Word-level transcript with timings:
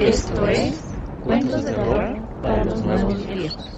Esto 0.00 0.48
es 0.48 0.80
Cuentos 1.22 1.62
de 1.62 1.72
Terror 1.72 2.16
para 2.40 2.64
los 2.64 2.82
Nuevos 2.82 3.26
Viejos. 3.26 3.70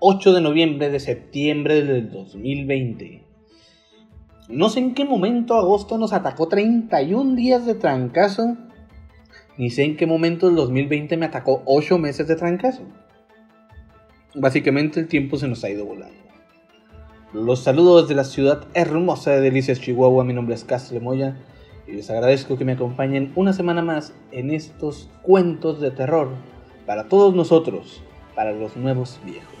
...8 0.00 0.32
de 0.32 0.40
noviembre 0.40 0.90
de 0.90 0.98
septiembre 0.98 1.84
del 1.84 2.10
2020... 2.10 3.22
No 4.48 4.70
sé 4.70 4.80
en 4.80 4.94
qué 4.94 5.04
momento 5.04 5.54
agosto 5.54 5.98
nos 5.98 6.12
atacó 6.12 6.48
31 6.48 7.36
días 7.36 7.64
de 7.64 7.74
trancazo... 7.74 8.56
...ni 9.56 9.70
sé 9.70 9.84
en 9.84 9.96
qué 9.96 10.08
momento 10.08 10.48
el 10.48 10.56
2020 10.56 11.16
me 11.16 11.26
atacó 11.26 11.62
8 11.64 11.96
meses 11.98 12.26
de 12.26 12.34
trancazo... 12.34 12.82
Básicamente 14.36 14.98
el 14.98 15.06
tiempo 15.06 15.36
se 15.36 15.46
nos 15.46 15.62
ha 15.62 15.70
ido 15.70 15.84
volando. 15.84 16.16
Los 17.32 17.60
saludos 17.60 18.02
desde 18.02 18.16
la 18.16 18.24
ciudad 18.24 18.66
hermosa 18.74 19.30
de 19.30 19.40
Delicias, 19.40 19.80
Chihuahua. 19.80 20.24
Mi 20.24 20.32
nombre 20.32 20.56
es 20.56 20.64
Castro 20.64 21.00
Moya 21.00 21.36
y 21.86 21.92
les 21.92 22.10
agradezco 22.10 22.58
que 22.58 22.64
me 22.64 22.72
acompañen 22.72 23.30
una 23.36 23.52
semana 23.52 23.80
más 23.80 24.12
en 24.32 24.50
estos 24.50 25.08
cuentos 25.22 25.80
de 25.80 25.92
terror 25.92 26.30
para 26.84 27.08
todos 27.08 27.32
nosotros, 27.36 28.02
para 28.34 28.50
los 28.50 28.76
nuevos 28.76 29.20
viejos. 29.24 29.54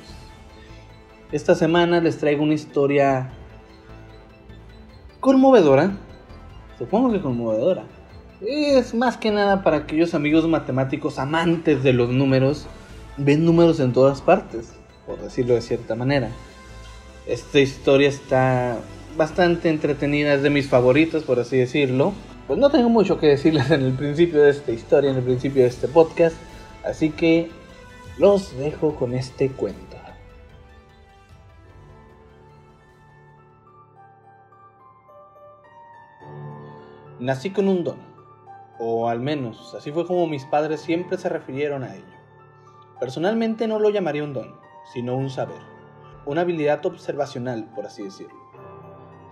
Esta 1.30 1.54
semana 1.54 2.00
les 2.00 2.18
traigo 2.18 2.42
una 2.42 2.54
historia 2.54 3.30
conmovedora, 5.20 5.96
supongo 6.78 7.12
que 7.12 7.20
conmovedora. 7.20 7.84
Es 8.40 8.92
más 8.92 9.16
que 9.18 9.30
nada 9.30 9.62
para 9.62 9.76
aquellos 9.76 10.14
amigos 10.14 10.48
matemáticos 10.48 11.20
amantes 11.20 11.84
de 11.84 11.92
los 11.92 12.10
números 12.10 12.66
ven 13.16 13.44
números 13.44 13.80
en 13.80 13.92
todas 13.92 14.20
partes, 14.20 14.72
por 15.06 15.20
decirlo 15.20 15.54
de 15.54 15.62
cierta 15.62 15.94
manera. 15.94 16.30
Esta 17.26 17.60
historia 17.60 18.08
está 18.08 18.78
bastante 19.16 19.68
entretenida, 19.68 20.34
es 20.34 20.42
de 20.42 20.50
mis 20.50 20.68
favoritos, 20.68 21.22
por 21.22 21.38
así 21.38 21.56
decirlo. 21.56 22.12
Pues 22.46 22.58
no 22.58 22.70
tengo 22.70 22.90
mucho 22.90 23.18
que 23.18 23.28
decirles 23.28 23.70
en 23.70 23.82
el 23.82 23.92
principio 23.92 24.42
de 24.42 24.50
esta 24.50 24.72
historia, 24.72 25.10
en 25.10 25.16
el 25.16 25.22
principio 25.22 25.62
de 25.62 25.68
este 25.68 25.88
podcast, 25.88 26.36
así 26.84 27.10
que 27.10 27.50
los 28.18 28.56
dejo 28.58 28.94
con 28.94 29.14
este 29.14 29.50
cuento. 29.50 29.94
Nací 37.20 37.50
con 37.50 37.68
un 37.68 37.84
don, 37.84 37.96
o 38.78 39.08
al 39.08 39.20
menos 39.20 39.74
así 39.74 39.90
fue 39.92 40.06
como 40.06 40.26
mis 40.26 40.44
padres 40.44 40.82
siempre 40.82 41.16
se 41.16 41.30
refirieron 41.30 41.82
a 41.82 41.94
ello. 41.94 42.23
Personalmente 43.00 43.66
no 43.66 43.78
lo 43.78 43.90
llamaría 43.90 44.22
un 44.22 44.32
don, 44.32 44.54
sino 44.92 45.16
un 45.16 45.28
saber, 45.28 45.60
una 46.26 46.42
habilidad 46.42 46.84
observacional, 46.86 47.68
por 47.74 47.86
así 47.86 48.04
decirlo. 48.04 48.38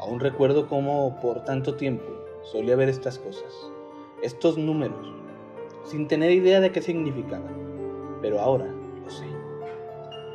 Aún 0.00 0.18
recuerdo 0.18 0.66
cómo 0.66 1.20
por 1.20 1.44
tanto 1.44 1.76
tiempo 1.76 2.04
solía 2.42 2.74
ver 2.74 2.88
estas 2.88 3.20
cosas, 3.20 3.70
estos 4.20 4.58
números, 4.58 5.12
sin 5.84 6.08
tener 6.08 6.32
idea 6.32 6.60
de 6.60 6.72
qué 6.72 6.82
significaban, 6.82 8.18
pero 8.20 8.40
ahora 8.40 8.66
lo 8.66 9.08
sé. 9.08 9.26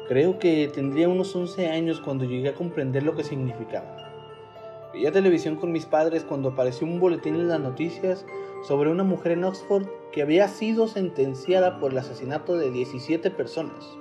Creo 0.07 0.39
que 0.39 0.69
tendría 0.73 1.09
unos 1.09 1.35
11 1.35 1.67
años 1.67 1.99
cuando 1.99 2.23
llegué 2.23 2.49
a 2.49 2.55
comprender 2.55 3.03
lo 3.03 3.13
que 3.13 3.25
significaban. 3.25 3.97
Veía 4.93 5.11
televisión 5.11 5.57
con 5.57 5.73
mis 5.73 5.85
padres 5.85 6.23
cuando 6.23 6.49
apareció 6.49 6.87
un 6.87 7.01
boletín 7.01 7.35
en 7.35 7.49
las 7.49 7.59
noticias 7.59 8.25
sobre 8.65 8.89
una 8.89 9.03
mujer 9.03 9.33
en 9.33 9.43
Oxford 9.43 9.85
que 10.11 10.21
había 10.21 10.47
sido 10.47 10.87
sentenciada 10.87 11.79
por 11.79 11.91
el 11.91 11.97
asesinato 11.97 12.55
de 12.55 12.71
17 12.71 13.31
personas. 13.31 13.97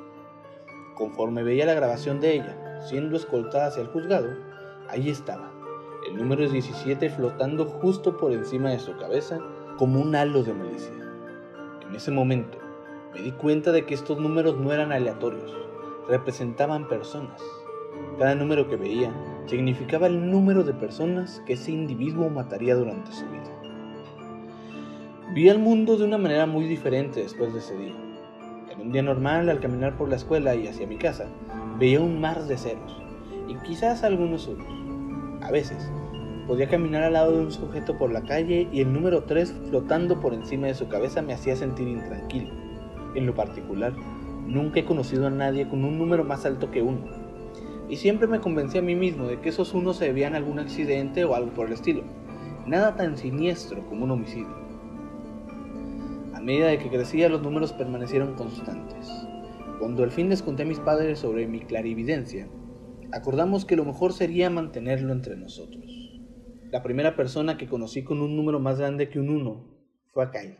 Conforme 0.94 1.42
veía 1.42 1.66
la 1.66 1.74
grabación 1.74 2.20
de 2.20 2.34
ella, 2.34 2.80
siendo 2.88 3.16
escoltada 3.16 3.66
hacia 3.66 3.82
el 3.82 3.88
juzgado, 3.88 4.28
ahí 4.88 5.10
estaba, 5.10 5.52
el 6.08 6.16
número 6.16 6.48
17 6.48 7.10
flotando 7.10 7.66
justo 7.66 8.16
por 8.16 8.32
encima 8.32 8.70
de 8.70 8.78
su 8.78 8.96
cabeza 8.96 9.40
como 9.76 10.00
un 10.00 10.14
halo 10.14 10.42
de 10.42 10.54
malicia. 10.54 10.94
En 11.88 11.94
ese 11.94 12.10
momento, 12.10 12.58
me 13.12 13.22
di 13.22 13.32
cuenta 13.32 13.72
de 13.72 13.84
que 13.84 13.94
estos 13.94 14.18
números 14.18 14.58
no 14.58 14.72
eran 14.72 14.92
aleatorios, 14.92 15.54
representaban 16.08 16.88
personas. 16.88 17.42
Cada 18.18 18.34
número 18.34 18.68
que 18.68 18.76
veía 18.76 19.12
significaba 19.46 20.06
el 20.06 20.30
número 20.30 20.64
de 20.64 20.74
personas 20.74 21.42
que 21.46 21.54
ese 21.54 21.72
individuo 21.72 22.30
mataría 22.30 22.74
durante 22.74 23.12
su 23.12 23.26
vida. 23.26 23.55
Vi 25.36 25.50
el 25.50 25.58
mundo 25.58 25.98
de 25.98 26.04
una 26.06 26.16
manera 26.16 26.46
muy 26.46 26.64
diferente 26.64 27.22
después 27.22 27.52
de 27.52 27.58
ese 27.58 27.76
día. 27.76 27.92
En 28.72 28.80
un 28.80 28.90
día 28.90 29.02
normal, 29.02 29.50
al 29.50 29.60
caminar 29.60 29.98
por 29.98 30.08
la 30.08 30.16
escuela 30.16 30.54
y 30.54 30.66
hacia 30.66 30.86
mi 30.86 30.96
casa, 30.96 31.26
veía 31.78 32.00
un 32.00 32.22
mar 32.22 32.44
de 32.44 32.56
ceros, 32.56 33.02
y 33.46 33.54
quizás 33.56 34.02
algunos 34.02 34.48
unos. 34.48 34.66
A 35.42 35.50
veces, 35.50 35.92
podía 36.46 36.70
caminar 36.70 37.02
al 37.02 37.12
lado 37.12 37.32
de 37.32 37.40
un 37.40 37.52
sujeto 37.52 37.98
por 37.98 38.12
la 38.12 38.22
calle 38.22 38.66
y 38.72 38.80
el 38.80 38.90
número 38.90 39.24
3 39.24 39.54
flotando 39.68 40.20
por 40.20 40.32
encima 40.32 40.68
de 40.68 40.74
su 40.74 40.88
cabeza 40.88 41.20
me 41.20 41.34
hacía 41.34 41.54
sentir 41.54 41.86
intranquilo. 41.86 42.54
En 43.14 43.26
lo 43.26 43.34
particular, 43.34 43.92
nunca 44.46 44.80
he 44.80 44.86
conocido 44.86 45.26
a 45.26 45.30
nadie 45.30 45.68
con 45.68 45.84
un 45.84 45.98
número 45.98 46.24
más 46.24 46.46
alto 46.46 46.70
que 46.70 46.80
uno. 46.80 47.08
Y 47.90 47.96
siempre 47.96 48.26
me 48.26 48.40
convencí 48.40 48.78
a 48.78 48.82
mí 48.82 48.94
mismo 48.94 49.26
de 49.26 49.38
que 49.40 49.50
esos 49.50 49.74
unos 49.74 49.98
se 49.98 50.06
debían 50.06 50.32
a 50.32 50.38
algún 50.38 50.60
accidente 50.60 51.26
o 51.26 51.34
algo 51.34 51.50
por 51.50 51.66
el 51.66 51.74
estilo. 51.74 52.04
Nada 52.66 52.96
tan 52.96 53.18
siniestro 53.18 53.86
como 53.86 54.04
un 54.04 54.12
homicidio 54.12 54.65
medida 56.46 56.68
de 56.68 56.78
que 56.78 56.88
crecía 56.88 57.28
los 57.28 57.42
números 57.42 57.72
permanecieron 57.72 58.36
constantes. 58.36 59.10
Cuando 59.80 60.04
al 60.04 60.12
fin 60.12 60.28
les 60.28 60.42
conté 60.42 60.62
a 60.62 60.66
mis 60.66 60.78
padres 60.78 61.18
sobre 61.18 61.48
mi 61.48 61.58
clarividencia, 61.58 62.48
acordamos 63.10 63.64
que 63.64 63.74
lo 63.74 63.84
mejor 63.84 64.12
sería 64.12 64.48
mantenerlo 64.48 65.12
entre 65.12 65.36
nosotros. 65.36 65.84
La 66.70 66.84
primera 66.84 67.16
persona 67.16 67.56
que 67.56 67.66
conocí 67.66 68.04
con 68.04 68.22
un 68.22 68.36
número 68.36 68.60
más 68.60 68.78
grande 68.78 69.08
que 69.08 69.18
un 69.18 69.30
1 69.30 69.64
fue 70.12 70.22
a 70.22 70.30
Kyle. 70.30 70.56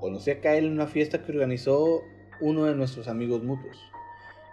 Conocí 0.00 0.30
a 0.30 0.40
Kyle 0.40 0.64
en 0.64 0.72
una 0.72 0.86
fiesta 0.86 1.22
que 1.22 1.32
organizó 1.32 2.00
uno 2.40 2.64
de 2.64 2.74
nuestros 2.74 3.08
amigos 3.08 3.44
mutuos. 3.44 3.78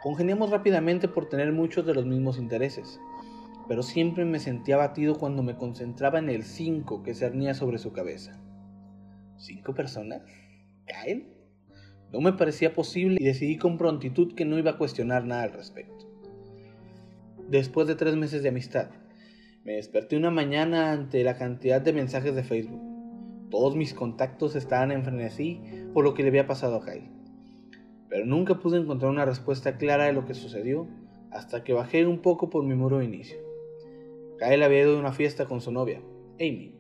Congeniamos 0.03 0.49
rápidamente 0.49 1.07
por 1.07 1.29
tener 1.29 1.53
muchos 1.53 1.85
de 1.85 1.93
los 1.93 2.05
mismos 2.05 2.37
intereses, 2.37 2.99
pero 3.69 3.83
siempre 3.83 4.25
me 4.25 4.39
sentía 4.39 4.75
abatido 4.75 5.15
cuando 5.15 5.43
me 5.43 5.55
concentraba 5.55 6.19
en 6.19 6.29
el 6.29 6.43
5 6.43 7.03
que 7.03 7.13
cernía 7.13 7.53
sobre 7.53 7.77
su 7.77 7.93
cabeza. 7.93 8.44
¿Cinco 9.37 9.73
personas? 9.73 10.21
¿Kyle? 10.85 11.27
No 12.11 12.21
me 12.21 12.33
parecía 12.33 12.73
posible 12.73 13.17
y 13.19 13.25
decidí 13.25 13.57
con 13.57 13.77
prontitud 13.77 14.35
que 14.35 14.45
no 14.45 14.57
iba 14.57 14.71
a 14.71 14.77
cuestionar 14.77 15.25
nada 15.25 15.43
al 15.43 15.53
respecto. 15.53 16.05
Después 17.49 17.87
de 17.87 17.95
tres 17.95 18.15
meses 18.15 18.41
de 18.41 18.49
amistad, 18.49 18.89
me 19.63 19.73
desperté 19.73 20.15
una 20.15 20.31
mañana 20.31 20.91
ante 20.91 21.23
la 21.23 21.37
cantidad 21.37 21.81
de 21.81 21.93
mensajes 21.93 22.35
de 22.35 22.43
Facebook. 22.43 22.81
Todos 23.49 23.75
mis 23.75 23.93
contactos 23.93 24.55
estaban 24.55 24.91
en 24.91 25.03
frenesí 25.03 25.61
por 25.93 26.03
lo 26.03 26.13
que 26.13 26.23
le 26.23 26.29
había 26.29 26.47
pasado 26.47 26.77
a 26.77 26.85
Kyle. 26.85 27.09
Pero 28.09 28.25
nunca 28.25 28.59
pude 28.59 28.77
encontrar 28.79 29.11
una 29.11 29.25
respuesta 29.25 29.77
clara 29.77 30.05
de 30.05 30.13
lo 30.13 30.25
que 30.25 30.33
sucedió 30.33 30.87
hasta 31.31 31.63
que 31.63 31.73
bajé 31.73 32.05
un 32.05 32.19
poco 32.19 32.49
por 32.49 32.63
mi 32.63 32.75
muro 32.75 32.99
de 32.99 33.05
inicio. 33.05 33.37
Kyle 34.39 34.63
había 34.63 34.81
ido 34.81 34.95
a 34.95 34.99
una 34.99 35.13
fiesta 35.13 35.45
con 35.45 35.61
su 35.61 35.71
novia, 35.71 36.01
Amy, 36.39 36.75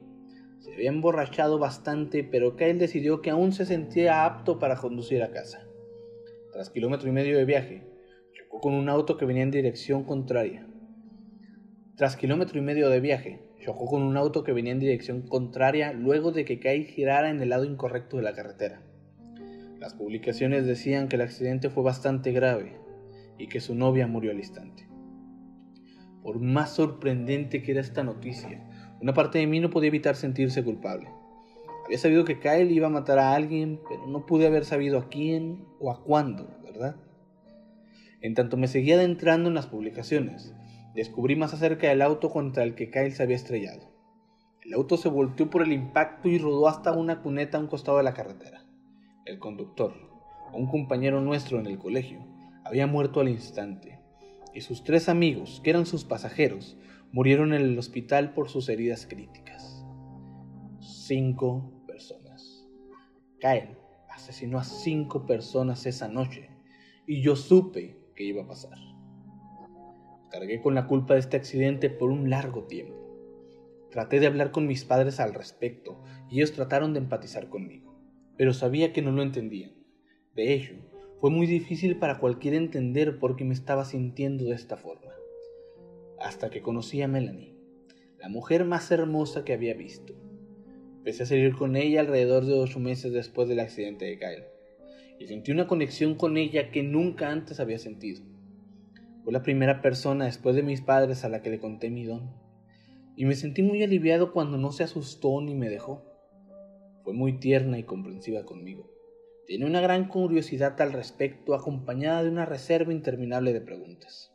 se 0.65 0.73
había 0.73 0.89
emborrachado 0.89 1.59
bastante, 1.59 2.23
pero 2.23 2.55
Kyle 2.55 2.79
decidió 2.79 3.21
que 3.21 3.29
aún 3.29 3.53
se 3.53 3.67
sentía 3.67 4.25
apto 4.25 4.57
para 4.57 4.75
conducir 4.77 5.21
a 5.21 5.29
casa. 5.29 5.67
Tras 6.51 6.71
kilómetro 6.71 7.07
y 7.07 7.11
medio 7.11 7.37
de 7.37 7.45
viaje, 7.45 7.83
chocó 8.33 8.61
con 8.61 8.73
un 8.73 8.89
auto 8.89 9.15
que 9.15 9.25
venía 9.25 9.43
en 9.43 9.51
dirección 9.51 10.05
contraria. 10.05 10.67
Tras 11.97 12.17
kilómetro 12.17 12.57
y 12.57 12.63
medio 12.63 12.89
de 12.89 12.99
viaje, 12.99 13.43
chocó 13.59 13.85
con 13.85 14.01
un 14.01 14.17
auto 14.17 14.43
que 14.43 14.53
venía 14.53 14.71
en 14.71 14.79
dirección 14.79 15.21
contraria 15.21 15.93
luego 15.93 16.31
de 16.31 16.45
que 16.45 16.59
Kyle 16.59 16.85
girara 16.85 17.29
en 17.29 17.39
el 17.43 17.49
lado 17.49 17.65
incorrecto 17.65 18.17
de 18.17 18.23
la 18.23 18.33
carretera. 18.33 18.81
Las 19.79 19.93
publicaciones 19.93 20.65
decían 20.65 21.09
que 21.09 21.17
el 21.17 21.21
accidente 21.21 21.69
fue 21.69 21.83
bastante 21.83 22.31
grave 22.31 22.79
y 23.37 23.49
que 23.49 23.59
su 23.59 23.75
novia 23.75 24.07
murió 24.07 24.31
al 24.31 24.39
instante. 24.39 24.87
Por 26.23 26.39
más 26.39 26.73
sorprendente 26.73 27.61
que 27.61 27.73
era 27.73 27.81
esta 27.81 28.03
noticia, 28.03 28.67
una 29.01 29.13
parte 29.13 29.39
de 29.39 29.47
mí 29.47 29.59
no 29.59 29.69
podía 29.69 29.89
evitar 29.89 30.15
sentirse 30.15 30.63
culpable. 30.63 31.09
Había 31.85 31.97
sabido 31.97 32.25
que 32.25 32.39
Kyle 32.39 32.71
iba 32.71 32.87
a 32.87 32.91
matar 32.91 33.19
a 33.19 33.35
alguien, 33.35 33.79
pero 33.87 34.07
no 34.07 34.25
pude 34.25 34.47
haber 34.47 34.65
sabido 34.65 34.97
a 34.97 35.09
quién 35.09 35.65
o 35.79 35.91
a 35.91 36.03
cuándo, 36.03 36.47
¿verdad? 36.63 36.95
En 38.21 38.33
tanto 38.33 38.57
me 38.57 38.67
seguía 38.67 38.95
adentrando 38.95 39.49
en 39.49 39.55
las 39.55 39.67
publicaciones, 39.67 40.55
descubrí 40.95 41.35
más 41.35 41.53
acerca 41.53 41.87
del 41.87 42.01
auto 42.01 42.31
contra 42.31 42.63
el 42.63 42.73
que 42.73 42.89
Kyle 42.89 43.11
se 43.11 43.21
había 43.21 43.35
estrellado. 43.35 43.93
El 44.63 44.73
auto 44.73 44.97
se 44.97 45.09
volteó 45.09 45.49
por 45.51 45.61
el 45.61 45.71
impacto 45.71 46.27
y 46.27 46.39
rodó 46.39 46.67
hasta 46.67 46.91
una 46.91 47.21
cuneta 47.21 47.57
a 47.57 47.61
un 47.61 47.67
costado 47.67 47.97
de 47.97 48.03
la 48.03 48.15
carretera. 48.15 48.65
El 49.25 49.37
conductor, 49.37 49.93
un 50.53 50.67
compañero 50.67 51.21
nuestro 51.21 51.59
en 51.59 51.67
el 51.67 51.77
colegio, 51.77 52.25
había 52.63 52.87
muerto 52.87 53.19
al 53.19 53.29
instante, 53.29 53.99
y 54.55 54.61
sus 54.61 54.83
tres 54.83 55.07
amigos, 55.07 55.61
que 55.63 55.69
eran 55.69 55.85
sus 55.85 56.03
pasajeros, 56.03 56.77
murieron 57.15 57.53
en 57.53 57.61
el 57.61 57.79
hospital 57.79 58.33
por 58.33 58.49
sus 58.49 58.67
heridas 58.67 59.07
críticas. 59.07 59.85
Cinco 60.81 61.71
personas. 61.87 62.67
Kyle 63.39 63.77
asesinó 64.09 64.59
a 64.59 64.65
cinco 64.65 65.25
personas 65.25 65.85
esa 65.85 66.09
noche 66.09 66.49
y 67.07 67.21
yo 67.21 67.37
supe 67.37 67.95
que 68.17 68.25
iba 68.25 68.43
a 68.43 68.47
pasar. 68.47 68.77
Cargué 70.29 70.61
con 70.61 70.75
la 70.75 70.87
culpa 70.87 71.13
de 71.13 71.21
este 71.21 71.37
accidente 71.37 71.89
por 71.89 72.11
un 72.11 72.29
largo 72.29 72.65
tiempo. 72.65 72.97
Traté 73.91 74.19
de 74.19 74.27
hablar 74.27 74.51
con 74.51 74.67
mis 74.67 74.83
padres 74.83 75.21
al 75.21 75.33
respecto 75.33 76.03
y 76.29 76.39
ellos 76.39 76.51
trataron 76.51 76.91
de 76.91 76.99
empatizar 76.99 77.47
conmigo, 77.47 77.95
pero 78.35 78.51
sabía 78.51 78.91
que 78.91 79.01
no 79.01 79.13
lo 79.13 79.23
entendían. 79.23 79.71
De 80.35 80.53
hecho, 80.53 80.73
fue 81.21 81.29
muy 81.29 81.47
difícil 81.47 81.97
para 81.97 82.19
cualquiera 82.19 82.57
entender 82.57 83.19
por 83.19 83.37
qué 83.37 83.45
me 83.45 83.53
estaba 83.53 83.85
sintiendo 83.85 84.43
de 84.43 84.55
esta 84.55 84.75
forma. 84.75 85.13
Hasta 86.25 86.49
que 86.49 86.63
conocí 86.63 87.03
a 87.03 87.07
Melanie, 87.07 87.53
la 88.17 88.29
mujer 88.29 88.65
más 88.65 88.89
hermosa 88.89 89.45
que 89.45 89.53
había 89.53 89.75
visto. 89.75 90.15
Empecé 90.97 91.21
a 91.21 91.25
salir 91.27 91.55
con 91.55 91.75
ella 91.75 91.99
alrededor 91.99 92.45
de 92.45 92.53
ocho 92.59 92.79
meses 92.79 93.13
después 93.13 93.47
del 93.47 93.59
accidente 93.59 94.05
de 94.05 94.17
Kyle, 94.17 94.45
y 95.19 95.27
sentí 95.27 95.51
una 95.51 95.67
conexión 95.67 96.15
con 96.15 96.37
ella 96.37 96.71
que 96.71 96.81
nunca 96.81 97.29
antes 97.29 97.59
había 97.59 97.77
sentido. 97.77 98.23
Fue 99.23 99.33
la 99.33 99.43
primera 99.43 99.83
persona 99.83 100.25
después 100.25 100.55
de 100.55 100.63
mis 100.63 100.81
padres 100.81 101.23
a 101.23 101.29
la 101.29 101.43
que 101.43 101.51
le 101.51 101.59
conté 101.59 101.91
mi 101.91 102.05
don 102.05 102.33
y 103.15 103.25
me 103.25 103.35
sentí 103.35 103.61
muy 103.61 103.83
aliviado 103.83 104.33
cuando 104.33 104.57
no 104.57 104.71
se 104.71 104.83
asustó 104.83 105.39
ni 105.41 105.53
me 105.53 105.69
dejó. 105.69 106.03
Fue 107.03 107.13
muy 107.13 107.33
tierna 107.33 107.77
y 107.77 107.83
comprensiva 107.83 108.45
conmigo. 108.45 108.89
Tiene 109.45 109.67
una 109.67 109.79
gran 109.79 110.07
curiosidad 110.07 110.81
al 110.81 110.91
respecto, 110.91 111.53
acompañada 111.53 112.23
de 112.23 112.29
una 112.31 112.47
reserva 112.47 112.91
interminable 112.91 113.53
de 113.53 113.61
preguntas. 113.61 114.34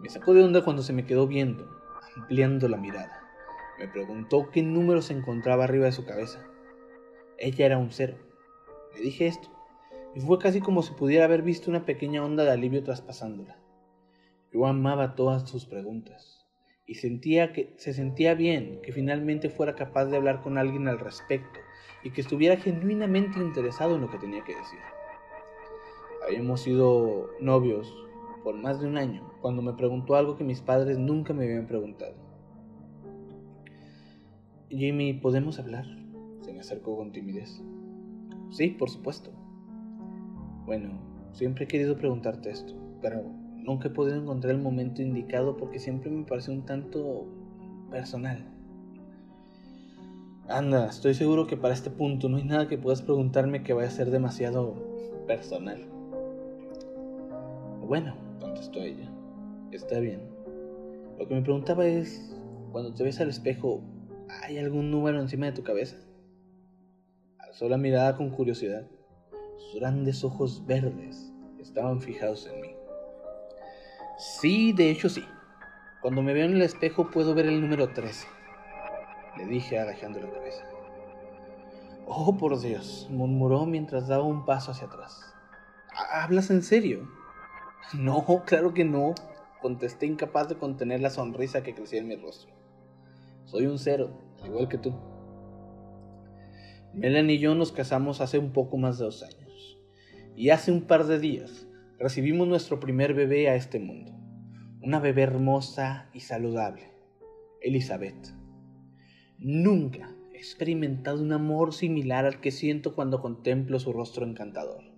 Me 0.00 0.08
sacó 0.08 0.34
de 0.34 0.42
onda 0.42 0.64
cuando 0.64 0.82
se 0.82 0.92
me 0.92 1.06
quedó 1.06 1.26
viendo, 1.26 1.68
ampliando 2.16 2.68
la 2.68 2.76
mirada. 2.76 3.22
Me 3.78 3.88
preguntó 3.88 4.50
qué 4.50 4.62
número 4.62 5.02
se 5.02 5.14
encontraba 5.14 5.64
arriba 5.64 5.86
de 5.86 5.92
su 5.92 6.04
cabeza. 6.04 6.44
Ella 7.38 7.66
era 7.66 7.78
un 7.78 7.90
cero. 7.90 8.16
Le 8.94 9.00
dije 9.00 9.26
esto, 9.26 9.48
y 10.14 10.20
fue 10.20 10.38
casi 10.38 10.60
como 10.60 10.82
si 10.82 10.92
pudiera 10.92 11.24
haber 11.24 11.42
visto 11.42 11.70
una 11.70 11.84
pequeña 11.84 12.24
onda 12.24 12.44
de 12.44 12.50
alivio 12.50 12.82
traspasándola. 12.82 13.58
Yo 14.52 14.66
amaba 14.66 15.14
todas 15.14 15.48
sus 15.48 15.64
preguntas 15.66 16.46
y 16.86 16.96
sentía 16.96 17.52
que 17.52 17.74
se 17.78 17.94
sentía 17.94 18.34
bien 18.34 18.80
que 18.82 18.92
finalmente 18.92 19.48
fuera 19.48 19.74
capaz 19.74 20.06
de 20.06 20.16
hablar 20.16 20.42
con 20.42 20.58
alguien 20.58 20.88
al 20.88 20.98
respecto 20.98 21.60
y 22.02 22.10
que 22.10 22.20
estuviera 22.20 22.56
genuinamente 22.56 23.38
interesado 23.38 23.94
en 23.94 24.02
lo 24.02 24.10
que 24.10 24.18
tenía 24.18 24.44
que 24.44 24.56
decir. 24.56 24.80
Habíamos 26.26 26.60
sido 26.60 27.30
novios 27.40 27.92
por 28.42 28.54
más 28.56 28.80
de 28.80 28.86
un 28.86 28.96
año 28.96 29.22
cuando 29.40 29.62
me 29.62 29.72
preguntó 29.72 30.14
algo 30.14 30.36
que 30.36 30.44
mis 30.44 30.60
padres 30.60 30.98
nunca 30.98 31.32
me 31.32 31.44
habían 31.44 31.66
preguntado. 31.66 32.14
Jimmy, 34.68 35.12
¿podemos 35.14 35.58
hablar? 35.58 35.84
Se 36.40 36.52
me 36.52 36.60
acercó 36.60 36.96
con 36.96 37.12
timidez. 37.12 37.62
Sí, 38.50 38.68
por 38.68 38.88
supuesto. 38.90 39.30
Bueno, 40.64 40.90
siempre 41.32 41.64
he 41.64 41.68
querido 41.68 41.96
preguntarte 41.96 42.50
esto, 42.50 42.74
pero 43.00 43.22
nunca 43.56 43.88
he 43.88 43.90
podido 43.90 44.16
encontrar 44.16 44.54
el 44.54 44.62
momento 44.62 45.02
indicado 45.02 45.56
porque 45.56 45.78
siempre 45.78 46.10
me 46.10 46.24
parece 46.24 46.50
un 46.50 46.64
tanto 46.64 47.26
personal. 47.90 48.44
Anda, 50.48 50.86
estoy 50.88 51.14
seguro 51.14 51.46
que 51.46 51.56
para 51.56 51.74
este 51.74 51.90
punto 51.90 52.28
no 52.28 52.36
hay 52.36 52.44
nada 52.44 52.68
que 52.68 52.78
puedas 52.78 53.02
preguntarme 53.02 53.62
que 53.62 53.72
vaya 53.72 53.88
a 53.88 53.92
ser 53.92 54.10
demasiado 54.10 54.74
personal. 55.26 55.86
Bueno, 57.86 58.14
contestó 58.62 58.82
ella. 58.82 59.10
Está 59.72 59.98
bien. 59.98 60.20
Lo 61.18 61.26
que 61.26 61.34
me 61.34 61.42
preguntaba 61.42 61.86
es, 61.86 62.36
cuando 62.70 62.94
te 62.94 63.02
ves 63.02 63.20
al 63.20 63.28
espejo, 63.28 63.82
¿hay 64.28 64.58
algún 64.58 64.90
número 64.90 65.20
encima 65.20 65.46
de 65.46 65.52
tu 65.52 65.62
cabeza? 65.62 65.96
Alzó 67.38 67.68
la 67.68 67.76
mirada 67.76 68.16
con 68.16 68.30
curiosidad. 68.30 68.86
Sus 69.58 69.80
grandes 69.80 70.22
ojos 70.22 70.64
verdes 70.66 71.32
estaban 71.58 72.00
fijados 72.00 72.46
en 72.46 72.60
mí. 72.60 72.68
Sí, 74.18 74.72
de 74.72 74.90
hecho 74.90 75.08
sí. 75.08 75.24
Cuando 76.00 76.22
me 76.22 76.32
veo 76.32 76.46
en 76.46 76.54
el 76.54 76.62
espejo 76.62 77.10
puedo 77.10 77.34
ver 77.34 77.46
el 77.46 77.60
número 77.60 77.88
13. 77.88 78.26
Le 79.38 79.46
dije 79.46 79.78
agachando 79.78 80.20
la 80.20 80.30
cabeza. 80.30 80.64
Oh, 82.06 82.36
por 82.36 82.60
Dios, 82.60 83.08
murmuró 83.10 83.64
mientras 83.64 84.08
daba 84.08 84.24
un 84.24 84.44
paso 84.44 84.72
hacia 84.72 84.86
atrás. 84.86 85.34
¿Hablas 86.12 86.50
en 86.50 86.62
serio? 86.62 87.21
No, 87.98 88.44
claro 88.46 88.72
que 88.72 88.84
no, 88.84 89.14
contesté 89.60 90.06
incapaz 90.06 90.48
de 90.48 90.56
contener 90.56 91.00
la 91.00 91.10
sonrisa 91.10 91.62
que 91.62 91.74
crecía 91.74 92.00
en 92.00 92.08
mi 92.08 92.16
rostro. 92.16 92.52
Soy 93.44 93.66
un 93.66 93.78
cero, 93.78 94.18
igual 94.44 94.68
que 94.68 94.78
tú. 94.78 94.94
Melanie 96.94 97.36
y 97.36 97.38
yo 97.38 97.54
nos 97.54 97.72
casamos 97.72 98.20
hace 98.20 98.38
un 98.38 98.52
poco 98.52 98.76
más 98.76 98.98
de 98.98 99.04
dos 99.04 99.22
años. 99.22 99.78
Y 100.36 100.50
hace 100.50 100.72
un 100.72 100.82
par 100.82 101.06
de 101.06 101.18
días 101.18 101.66
recibimos 101.98 102.48
nuestro 102.48 102.80
primer 102.80 103.14
bebé 103.14 103.48
a 103.48 103.54
este 103.54 103.78
mundo. 103.78 104.12
Una 104.82 104.98
bebé 104.98 105.22
hermosa 105.22 106.08
y 106.12 106.20
saludable, 106.20 106.90
Elizabeth. 107.60 108.34
Nunca 109.38 110.14
he 110.32 110.38
experimentado 110.38 111.22
un 111.22 111.32
amor 111.32 111.72
similar 111.72 112.24
al 112.24 112.40
que 112.40 112.50
siento 112.50 112.94
cuando 112.94 113.20
contemplo 113.20 113.78
su 113.78 113.92
rostro 113.92 114.26
encantador. 114.26 114.91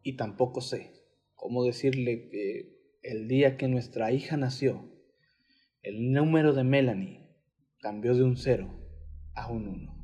Y 0.03 0.13
tampoco 0.13 0.61
sé 0.61 0.93
cómo 1.35 1.63
decirle 1.63 2.29
que 2.29 2.81
el 3.03 3.27
día 3.27 3.57
que 3.57 3.67
nuestra 3.67 4.11
hija 4.11 4.37
nació, 4.37 4.91
el 5.81 6.11
número 6.11 6.53
de 6.53 6.63
Melanie 6.63 7.27
cambió 7.79 8.15
de 8.15 8.23
un 8.23 8.37
cero 8.37 8.69
a 9.33 9.49
un 9.49 9.67
uno. 9.67 10.00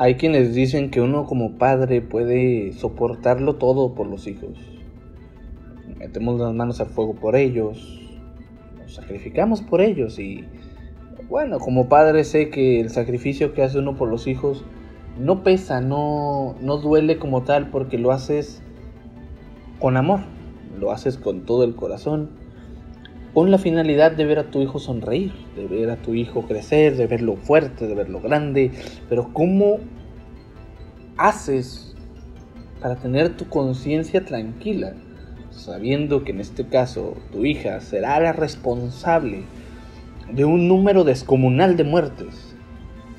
Hay 0.00 0.14
quienes 0.14 0.54
dicen 0.54 0.90
que 0.90 1.00
uno 1.00 1.26
como 1.26 1.58
padre 1.58 2.00
puede 2.00 2.72
soportarlo 2.72 3.56
todo 3.56 3.96
por 3.96 4.06
los 4.06 4.28
hijos. 4.28 4.56
Metemos 5.98 6.38
las 6.38 6.54
manos 6.54 6.80
al 6.80 6.86
fuego 6.86 7.16
por 7.16 7.34
ellos, 7.34 8.00
sacrificamos 8.86 9.60
por 9.60 9.80
ellos 9.80 10.20
y 10.20 10.44
bueno, 11.28 11.58
como 11.58 11.88
padre 11.88 12.22
sé 12.22 12.48
que 12.48 12.78
el 12.78 12.90
sacrificio 12.90 13.52
que 13.52 13.64
hace 13.64 13.80
uno 13.80 13.96
por 13.96 14.08
los 14.08 14.28
hijos 14.28 14.64
no 15.18 15.42
pesa, 15.42 15.80
no, 15.80 16.54
no 16.60 16.76
duele 16.76 17.18
como 17.18 17.42
tal 17.42 17.70
porque 17.70 17.98
lo 17.98 18.12
haces 18.12 18.62
con 19.80 19.96
amor, 19.96 20.20
lo 20.78 20.92
haces 20.92 21.18
con 21.18 21.40
todo 21.40 21.64
el 21.64 21.74
corazón, 21.74 22.30
con 23.34 23.50
la 23.50 23.58
finalidad 23.58 24.12
de 24.12 24.24
ver 24.24 24.38
a 24.38 24.50
tu 24.50 24.60
hijo 24.60 24.78
sonreír, 24.78 25.32
de 25.54 25.66
ver 25.66 25.90
a 25.90 25.96
tu 25.96 26.14
hijo 26.14 26.42
crecer, 26.42 26.96
de 26.96 27.06
verlo 27.06 27.36
fuerte, 27.36 27.86
de 27.86 27.94
verlo 27.94 28.20
grande, 28.20 28.70
pero 29.08 29.32
¿cómo 29.32 29.78
haces 31.16 31.94
para 32.80 32.96
tener 32.96 33.36
tu 33.36 33.48
conciencia 33.48 34.24
tranquila, 34.24 34.94
sabiendo 35.50 36.24
que 36.24 36.32
en 36.32 36.40
este 36.40 36.66
caso 36.66 37.16
tu 37.32 37.44
hija 37.44 37.80
será 37.80 38.20
la 38.20 38.32
responsable 38.32 39.42
de 40.32 40.44
un 40.44 40.68
número 40.68 41.04
descomunal 41.04 41.76
de 41.76 41.84
muertes 41.84 42.54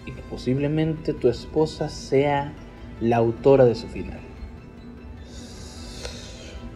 y 0.06 0.12
que 0.12 0.22
posiblemente 0.24 1.14
tu 1.14 1.28
esposa 1.28 1.90
sea 1.90 2.54
la 3.02 3.18
autora 3.18 3.66
de 3.66 3.76
su 3.76 3.88
final? 3.88 4.29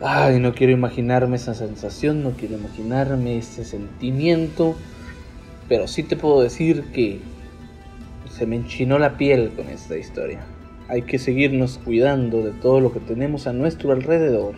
Ay, 0.05 0.41
no 0.41 0.53
quiero 0.53 0.73
imaginarme 0.73 1.37
esa 1.37 1.53
sensación, 1.53 2.23
no 2.23 2.31
quiero 2.31 2.55
imaginarme 2.57 3.37
ese 3.37 3.63
sentimiento, 3.63 4.75
pero 5.69 5.87
sí 5.87 6.03
te 6.03 6.17
puedo 6.17 6.41
decir 6.41 6.83
que 6.91 7.21
se 8.29 8.45
me 8.45 8.57
enchinó 8.57 8.99
la 8.99 9.15
piel 9.15 9.51
con 9.55 9.69
esta 9.69 9.95
historia. 9.95 10.41
Hay 10.89 11.03
que 11.03 11.19
seguirnos 11.19 11.77
cuidando 11.77 12.43
de 12.43 12.51
todo 12.51 12.81
lo 12.81 12.91
que 12.91 12.99
tenemos 12.99 13.47
a 13.47 13.53
nuestro 13.53 13.93
alrededor. 13.93 14.55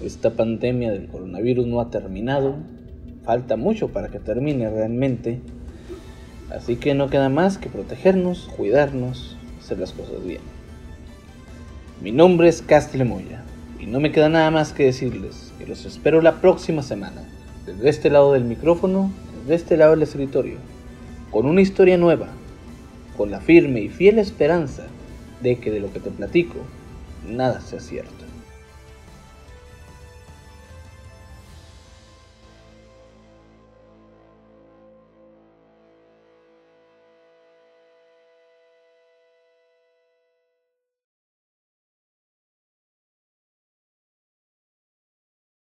Esta 0.00 0.30
pandemia 0.30 0.92
del 0.92 1.08
coronavirus 1.08 1.66
no 1.66 1.80
ha 1.80 1.90
terminado, 1.90 2.54
falta 3.24 3.56
mucho 3.56 3.88
para 3.88 4.10
que 4.10 4.20
termine 4.20 4.70
realmente, 4.70 5.40
Así 6.50 6.76
que 6.76 6.94
no 6.94 7.10
queda 7.10 7.28
más 7.28 7.58
que 7.58 7.68
protegernos, 7.68 8.48
cuidarnos, 8.56 9.36
hacer 9.60 9.78
las 9.78 9.92
cosas 9.92 10.24
bien. 10.24 10.40
Mi 12.00 12.12
nombre 12.12 12.48
es 12.48 12.62
Castle 12.62 13.04
Moya 13.04 13.44
y 13.80 13.86
no 13.86 14.00
me 14.00 14.12
queda 14.12 14.28
nada 14.28 14.50
más 14.50 14.72
que 14.72 14.84
decirles 14.84 15.52
que 15.58 15.66
los 15.66 15.84
espero 15.86 16.20
la 16.20 16.40
próxima 16.40 16.82
semana, 16.82 17.22
desde 17.66 17.88
este 17.88 18.10
lado 18.10 18.32
del 18.34 18.44
micrófono, 18.44 19.10
desde 19.42 19.54
este 19.54 19.76
lado 19.76 19.92
del 19.92 20.02
escritorio, 20.02 20.58
con 21.30 21.46
una 21.46 21.62
historia 21.62 21.96
nueva, 21.96 22.28
con 23.16 23.30
la 23.30 23.40
firme 23.40 23.80
y 23.80 23.88
fiel 23.88 24.18
esperanza 24.18 24.86
de 25.40 25.58
que 25.58 25.70
de 25.70 25.80
lo 25.80 25.92
que 25.92 26.00
te 26.00 26.10
platico, 26.10 26.56
nada 27.26 27.60
sea 27.60 27.80
cierto. 27.80 28.29